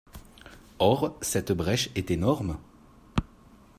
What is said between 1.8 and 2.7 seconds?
est énorme.